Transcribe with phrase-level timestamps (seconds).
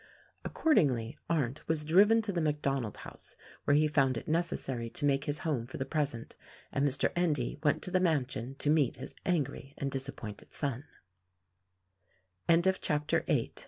[0.43, 5.25] Accordingly, Arndt was driven to the MacDonald house, where he found it necessary to make
[5.25, 6.35] his home for the present,
[6.71, 7.11] and Mr.
[7.15, 10.81] Endy went to the mansion to meet his angry and disappointed so